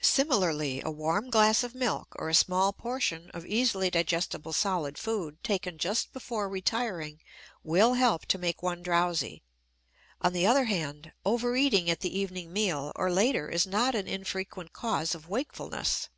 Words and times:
Similarly, 0.00 0.80
a 0.82 0.90
warm 0.90 1.28
glass 1.28 1.62
of 1.62 1.74
milk 1.74 2.16
or 2.18 2.30
a 2.30 2.34
small 2.34 2.72
portion 2.72 3.30
of 3.34 3.44
easily 3.44 3.90
digestible 3.90 4.54
solid 4.54 4.96
food 4.96 5.42
taken 5.44 5.76
just 5.76 6.10
before 6.14 6.48
retiring 6.48 7.20
will 7.62 7.92
help 7.92 8.24
to 8.28 8.38
make 8.38 8.62
one 8.62 8.80
drowsy; 8.82 9.42
on 10.22 10.32
the 10.32 10.46
other 10.46 10.64
hand, 10.64 11.12
over 11.26 11.54
eating 11.54 11.90
at 11.90 12.00
the 12.00 12.18
evening 12.18 12.50
meal 12.50 12.92
or 12.96 13.12
later 13.12 13.50
is 13.50 13.66
not 13.66 13.94
an 13.94 14.08
infrequent 14.08 14.72
cause 14.72 15.14
of 15.14 15.28
wakefulness. 15.28 16.08